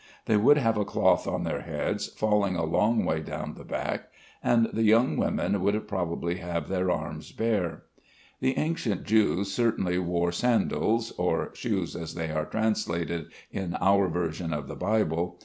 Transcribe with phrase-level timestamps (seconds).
[0.25, 4.07] They would have a cloth on their heads, falling a long way down the back;
[4.43, 7.83] and the young women would probably have their arms bare.
[8.39, 14.53] The ancient Jews certainly wore sandals (or shoes, as they are translated in our version
[14.53, 15.39] of the Bible).